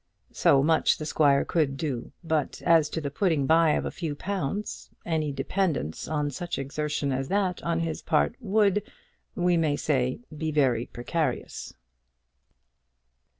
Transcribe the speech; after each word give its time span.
So 0.33 0.63
much 0.63 0.97
the 0.97 1.05
squire 1.05 1.45
could 1.45 1.77
do; 1.77 2.11
but 2.23 2.63
as 2.65 2.89
to 2.89 3.01
the 3.01 3.11
putting 3.11 3.45
by 3.45 3.73
of 3.73 3.83
the 3.83 3.91
few 3.91 4.15
pounds, 4.15 4.89
any 5.05 5.31
dependence 5.31 6.07
on 6.07 6.31
such 6.31 6.57
exertion 6.57 7.11
as 7.11 7.27
that 7.27 7.61
on 7.61 7.81
his 7.81 8.01
part 8.01 8.35
would, 8.39 8.81
we 9.35 9.57
may 9.57 9.75
say, 9.75 10.21
be 10.35 10.49
very 10.51 10.87
precarious. 10.87 11.75